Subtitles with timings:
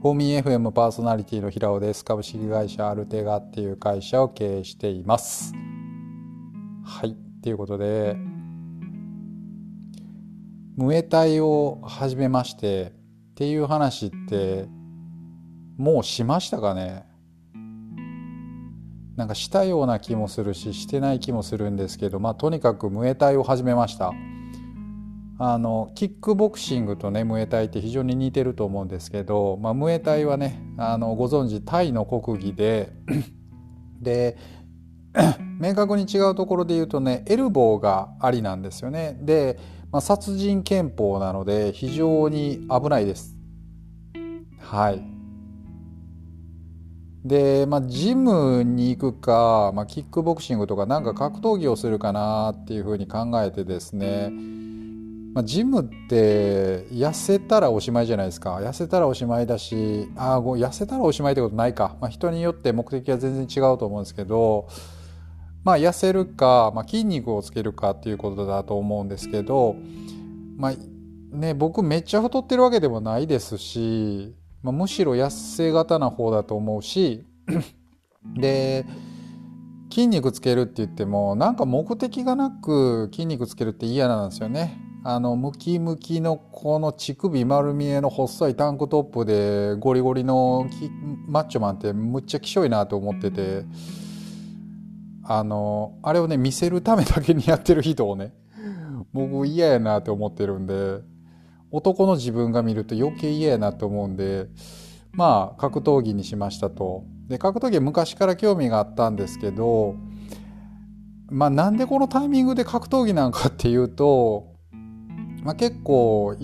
[0.00, 2.04] フォーミー FM パーソナリティの平尾です。
[2.04, 5.52] 株式会社アルテガっていう会社を経営しています。
[6.84, 7.16] はい。
[7.42, 8.16] ということで、
[10.76, 12.92] ムエタイを始めまして
[13.30, 14.68] っていう話って
[15.76, 17.04] もうしましたかね？
[19.16, 24.12] なんかしたような気もするししてない気もするんですけどまあとにかくムエタイを始めました。
[25.40, 32.92] あのキックボクシングとねムエタイって非常に似てると思うんですけど、まあ、ムエタイはねあのご存知タイの国技で
[34.02, 34.36] で
[35.60, 39.18] 明確に違うところで言うとねエルボーがありなんですよね。
[39.22, 39.58] で、
[39.92, 43.36] まあ、殺人憲法なので非常に危ないです。
[44.60, 45.02] はい。
[47.24, 54.30] で、まあ、ジムに行くか、まあ、キックボクシングとかなんか格闘技をするかなっていうふうに考えてですね
[55.34, 64.68] まあ、ジムって痩せたらおしまいじゃないですか痩せたらおしまいだしあ痩せたらおしまいってことないか、まあ、人によって目的は全然違うと思うんですけど
[65.64, 69.76] まあ痩せるか、まあ、筋肉をつけるかっていうことだと思うんですけど
[70.56, 77.24] まあね僕めっちゃ太ってるわけでもないですし、まあ、むしろ痩せ型な方だと思うし
[78.34, 78.86] で
[79.90, 84.87] 筋肉つけるって言ってもなんか目的がなく筋肉つけるって嫌なんですよね。
[85.04, 90.68] あのムキムキのこの乳首丸見えの細いタンクトップでゴリゴリの
[91.26, 93.64] マッチョマンってむっちゃきしょいなと思ってて
[95.22, 98.34] あのあれをね見せるためだけにやってる人をね
[99.12, 101.00] 僕嫌やなって思ってるんで
[101.70, 104.48] 男の自分が見ると余計嫌やなと思うんで
[105.12, 107.04] まあ格闘技にしましたと。
[107.28, 109.96] で格闘技は昔から興味があったんですけど
[111.30, 114.57] まあなんでこのタイミングで格闘技なんかっていうと
[115.42, 116.36] まあ、結構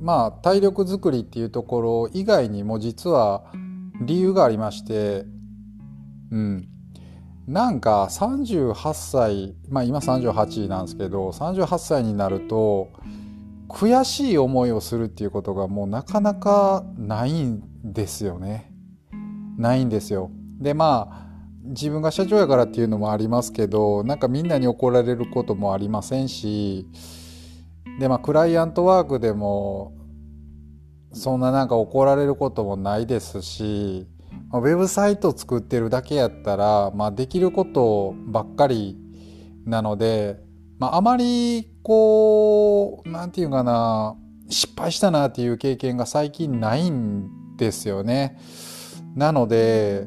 [0.00, 3.44] まあ体力づくりっていうところ以外にも実は
[4.00, 5.24] 理由がありまして
[6.30, 6.68] うん
[7.46, 12.90] なんか38歳まあ今38なんですけど38歳になると
[13.68, 18.72] 悔しい思いをするっていうことがもうなかなかないんですよね。
[19.58, 20.30] ないんですよ。
[20.58, 21.26] でまあ
[21.64, 26.86] 自分が社長やからっていうのもありますけどなんかみんなに怒られることもありませんし
[27.98, 29.92] でまあクライアントワークでも
[31.12, 34.06] そんななんか怒られることもないですし
[34.52, 38.96] ウェブサイト作ってるだけやったら、まあ、できることばっかり
[39.64, 40.38] なので、
[40.78, 44.16] まあ、あまりこう何て言うかな
[44.48, 48.38] 失敗したなっていう経験が最近ないんですよね。
[49.14, 50.06] なので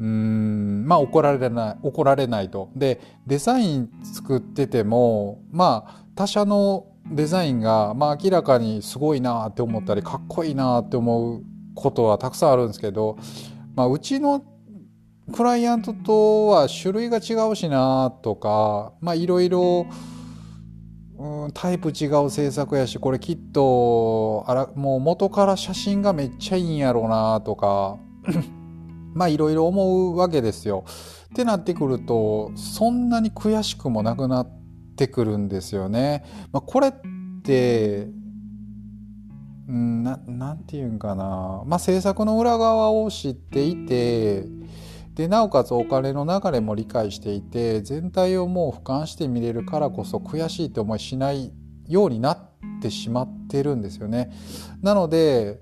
[0.00, 2.70] うんまあ怒られない怒られないと。
[2.74, 11.42] でデザイン作っててもまあ他社のデザインが、まあ、明らかにすごいなって思ったりかっこいいなって思う
[11.74, 13.18] ことはたくさんあるんですけど、
[13.74, 14.44] まあ、うちの
[15.32, 19.86] クライアントとは種類が違うしなとかまあいろいろ
[21.52, 27.98] タイプ違う制作やしこれきっとあらもう元から写真がめっちゃいいんやろうなとか
[29.14, 30.84] まあいろいろ思うわけですよ。
[31.32, 34.50] ってなってくるとそんなに悔しくもなくなっ
[34.96, 36.24] てくるんですよね。
[36.52, 36.92] まあ、これっ
[37.42, 38.08] て
[39.66, 44.44] ななんて言うんかな、まあ、制作の裏側を知っていて
[45.14, 51.52] でなおかつお金の流れも理解していて全体をもう俯瞰して見れるからこそ悔しいって思いしない
[51.86, 52.38] ようになっ
[52.80, 54.32] てしまってるんですよね。
[54.80, 55.60] なので、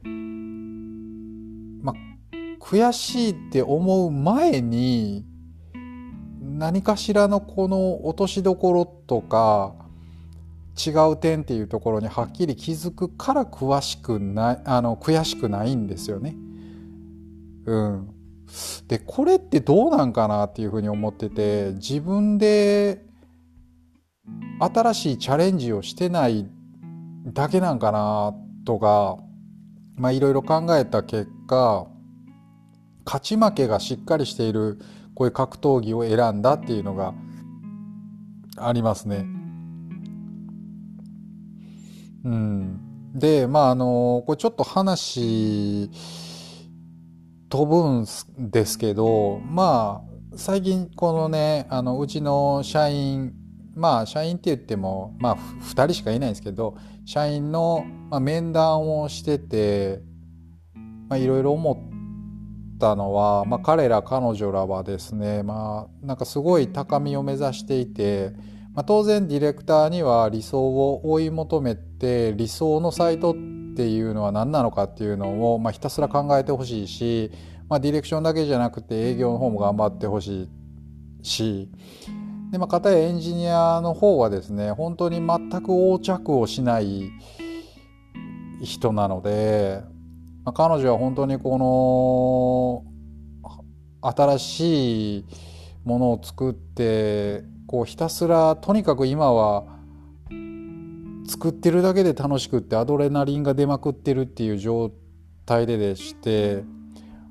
[2.60, 5.24] 悔しいって思う前に
[6.41, 9.74] 何かしらのこの落としどころとか
[10.78, 16.36] 違う点っていうところにはっきり気づくから詳しくないあの悔しくないんですよね。
[17.66, 18.08] うん、
[18.86, 23.04] でこれってどうなんかなっていうふうに思ってて自分で
[24.60, 26.47] 新しいチャレンジをしてない
[27.27, 28.34] だけなんかな
[28.65, 29.18] とか
[29.97, 31.86] まあいろいろ考えた結果
[33.09, 34.78] 勝ち負けがしっかりしている
[35.15, 37.15] こういう格闘技を選んだっていうのが
[38.59, 39.25] ありますね。
[42.22, 42.81] うん、
[43.15, 45.91] でまああのこれちょっと話
[47.49, 48.07] 飛ぶん
[48.51, 53.33] ですけどまあ最近このねあのうちの社員
[53.75, 56.77] まあ社員って言ってもまあ2人しかいないんですけど
[57.07, 60.03] 社員の、まあ、面談をしてて
[61.16, 61.97] いろいろ思っ
[62.78, 68.33] ったのは、まあ、彼ら彼女らはですね、まあ、なんかすごい高みを目指していて、
[68.75, 73.34] まあ、当然ディレクターには理想を追い求めて理想のサイトっ
[73.77, 77.33] ていうのは何なのかっていうのを、まあ、ひたすら考えてほしいし、
[77.69, 80.48] まあ、ディレクションだけじゃなくて営業の方も頑張ってほし
[81.22, 81.69] いし
[82.53, 87.10] で、まあ、片やエンジニアの方はですね本当に全く横着をしない
[88.63, 89.97] 人なので、まあ、
[90.53, 92.84] 彼女は本当にこの
[94.00, 95.24] 新しい
[95.84, 99.65] ものを作ってこうひたすらとにかく今は
[101.27, 104.91] 作ってるだけで楽しくってアドレナリンが出まくってるっていう状
[105.45, 106.65] 態ででして、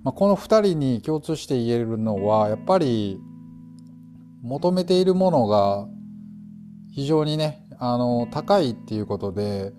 [0.03, 3.19] まあ、この2人に共通して言えるのはやっぱり
[4.43, 5.87] 求めているものが
[6.91, 9.73] 非常にねあの高いっていうことで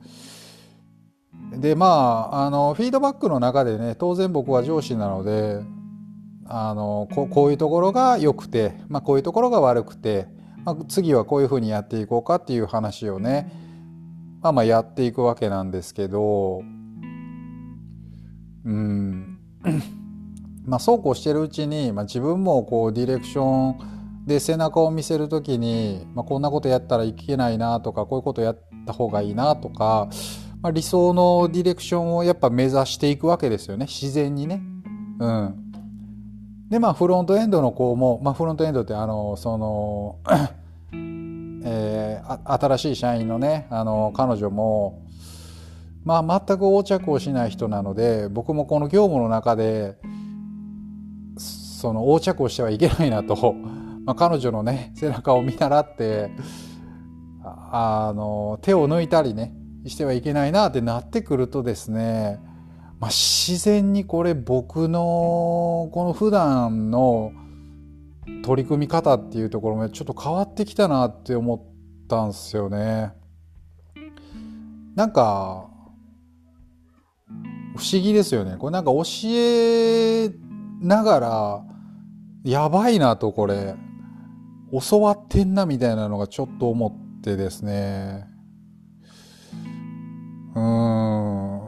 [1.57, 1.87] でま
[2.33, 5.61] ああのフィードバックの中でね当然僕は上司なので
[6.47, 10.27] あのこういうところが良くて、まあ、こういうところが悪くて、
[10.65, 13.53] まあ、次はこういうふうにやっていこうかっていう話をね、
[14.41, 16.63] まあ、まあやっていくわけなんですけど
[18.65, 19.39] うん。
[20.65, 30.09] まあそうこうしてるうちに、まあ、自分もこうディレクションで背中を見せる時に、まあ、こんなことやったらいけないなとかこういうことやった方がいいなとか、
[30.61, 33.87] まあ、理想のディレクションをやっぱ目指していくわけですよね。
[33.87, 34.61] 自然にね。
[35.21, 35.73] うん、
[36.69, 40.19] でまあフロントエンドの子も、まあ、フロントエンドってあのその
[41.65, 45.03] えー、新しい社員のねあの彼女も、
[46.05, 49.99] まあ、全く横着をしない人なので僕もこの業務の中で
[51.37, 53.55] その横着をしてはいけないなと。
[54.05, 56.31] まあ、彼女のね背中を見習って
[57.45, 62.39] あの手を抜いたりねしてはいけないなってなってくるとですね、
[63.01, 67.33] まあ、自然にこれ僕のこの普段の
[68.43, 73.13] 取り組み方っていうところもちょっと変わってきたなって思ったんですよね。
[74.95, 75.69] なんか
[77.77, 78.57] 不思議ですよね。
[78.59, 80.31] これなんか教え
[80.81, 81.65] ながら
[82.45, 83.77] やばいなとこれ
[84.91, 88.27] 教わってんなみたいなのがちょっと思ってですね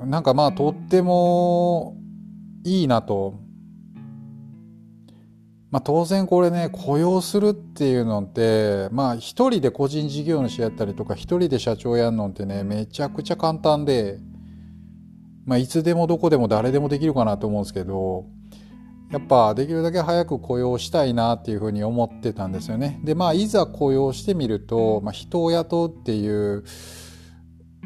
[0.02, 0.10] うん。
[0.10, 1.96] なんかまあとっても
[2.64, 3.34] いいなと。
[5.70, 14.18] まあ当然これね雇用するっていうのってまあ一人で個人事業主やったりとか一人で社長やんのってねめちゃくちゃ簡単で
[15.46, 18.26] まあいつでもどこでも誰でもできるかなと思うんですけど
[19.12, 23.00] やっぱできるだけ早く雇用したいなっていうふうに思ってたんですよね。
[23.04, 26.64] でまあいざ雇用してみると、まあ、人を雇うっていう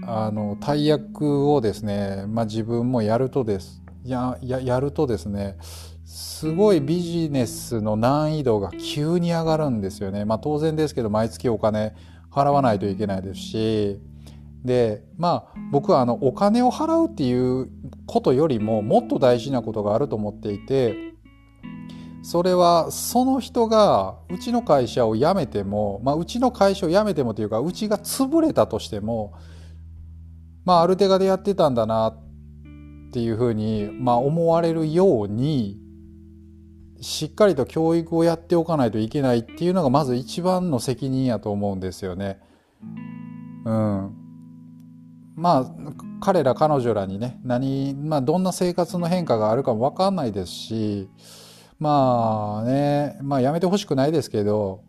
[0.03, 5.57] あの大役をですね、まあ、自分もやるとですやややるとですね
[6.05, 10.25] すごいビジネスの難易度が急に上がるんですよね。
[10.25, 11.95] まあ当然ですけど毎月お金
[12.31, 14.01] 払わないといけないですし
[14.65, 17.71] でまあ僕はあのお金を払うっていう
[18.07, 21.15] ことよりももっと大事なことがあると思っていて
[22.25, 29.35] それはその人がうちの会社を辞めても、まあ、うちの会社を辞めてもというかうちが潰れたとしても、
[30.65, 35.79] まあ、ある手がでやってたんだなっていうふうに、まあ、思われるように
[37.01, 42.41] しっかりと教育をやっておかないといけないっていうのがまず一番の責任やと思うんですよね。
[43.67, 44.15] うん、
[45.37, 45.75] まあ
[46.21, 51.09] 彼ら彼女らにね何、まあ、どんな生活の変化があるかも分かんないですし
[51.79, 54.85] まあね、まあやめてほしくないですけど、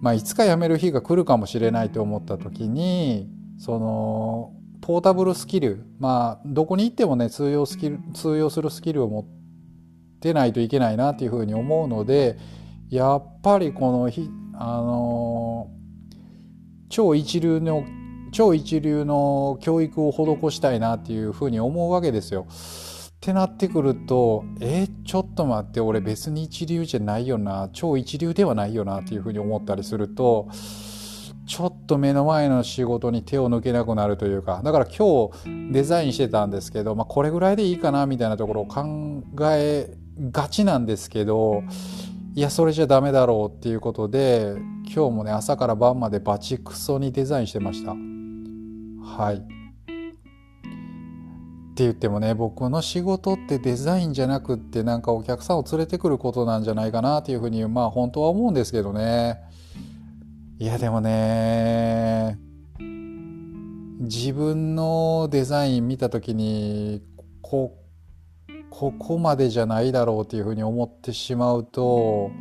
[0.00, 9.24] まあいつか辞める日が来るかもしれないと思った時に、その、ポータブルスキル、まあどこに行ってもね、通用スキル、通用するスキルを持っ
[10.20, 12.38] てないといけないなっていうふうに思うので、
[12.88, 15.70] やっぱりこのひ、あの、
[16.88, 17.84] 超一流の
[18.30, 22.46] 超一流の教育を施したいなっていうふうに思うわけですよ。
[22.48, 30.48] ってなってくるとえー、ちょっと待って俺別に一流じゃないよな超一流ではないよなっていうふうに思ったりすると
[31.48, 39.96] ちょっと目の前の仕事に手を抜けなくなるというかだから今日デザインしてたんですけど、まあ、これぐらいでいいかなみたいなところを考え
[40.30, 41.64] がちなんですけど
[42.34, 47.92] いやそれじゃダメだろうっていうことで今日もね朝から晩までバチクソにデザインしてました。
[47.92, 49.40] はいっ
[51.78, 59.40] て言ってもね僕の仕事ってデザインじゃなくってなんかお客さんを連れてくることなんじゃないかなっていうふうにまあ本当は思うんですけどね
[60.60, 62.36] いやでもね
[64.00, 67.00] 自分のデザイン見た時に
[67.42, 67.76] こ
[68.68, 72.32] ここまでじゃないだろうっていうふうに思ってしまうと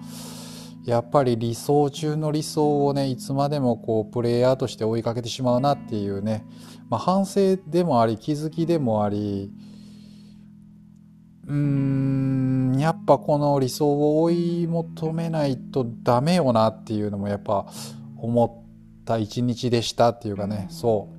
[0.84, 6.44] やっぱり理想中の理想をねいつまでもこうプレイヤーとして追いかけてしまうなっていうね、
[6.90, 9.52] まあ、反省でもあり気づきでもあり
[11.46, 17.68] うーんやっぱこの理想を追い求めないとダメよなっていうのもやっぱ
[18.20, 18.46] 思
[19.02, 21.18] った一日でしたっていうかねそう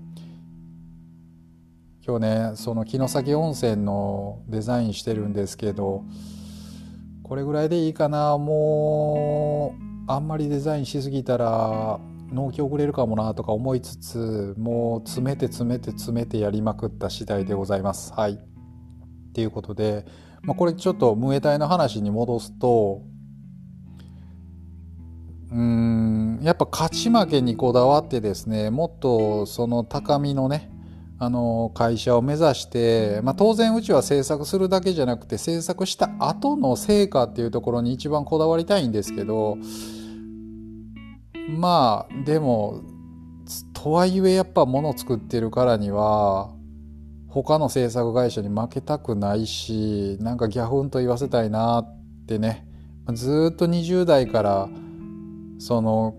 [2.06, 6.04] 今日ねその城崎温泉のデザインしてるんですけど
[7.22, 9.74] これぐらいでいいかなも
[10.06, 12.00] うあんまりデザインしすぎたら
[12.32, 18.12] 納期遅れるかもなとか思いつつもう詰めて詰めて詰めてやりまくった次第でございます。
[18.12, 18.32] はい。
[18.32, 18.38] っ
[19.34, 20.04] ていうことで、
[20.42, 23.02] まあ、これちょっとムエタイの話に戻すと
[25.50, 30.70] うーんやっぱ勝ち負けにこだわってですねもっとその高みのね
[31.20, 39.58] あの会社を目指して、まあ、当然うちは制作するだけじゃなくて制作した後の成果っていうところに一番こだわりたいんですけど
[41.48, 42.82] まあでも
[43.72, 46.52] とはいえやっぱ物作ってるからには
[47.28, 52.66] 他の制作会社に負けたくないしなんかギャフンと言わせたいなってね
[53.12, 54.68] ずっと20代から
[55.58, 56.16] その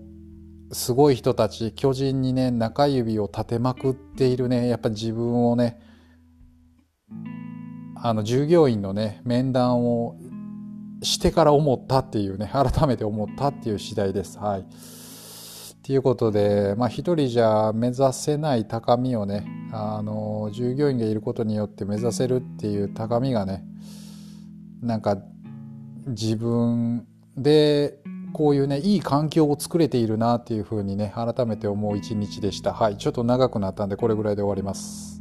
[0.72, 5.80] すごい人たち巨人にね中指を立てまくっているねやっぱ自分をね
[7.96, 10.16] あの従業員のね面談を
[11.02, 14.38] してから思ったっていうね改めて思ったっていう次第です。
[14.38, 14.66] はい。
[15.82, 23.64] ということで、まあ、一人じゃ目指せない高みをねあの従業員がいることによって目指せるっていう高みがね
[24.82, 25.18] なんか
[26.06, 27.06] 自分
[27.36, 27.98] で
[28.32, 32.72] こういうねいい環境を作れているなっていうふうにね改めて思う一日でした。
[32.72, 32.96] はい。
[32.96, 35.19] ちょっと長くなったんでこれぐらいで終わります。